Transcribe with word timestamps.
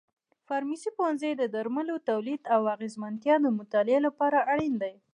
د 0.31 0.33
فارمسي 0.47 0.89
پوهنځی 0.97 1.31
د 1.37 1.43
درملو 1.55 1.95
تولید 2.09 2.41
او 2.55 2.61
اغیزمنتیا 2.75 3.35
مطالعې 3.59 3.99
لپاره 4.07 4.37
اړین 4.53 4.73
دی. 4.83 4.93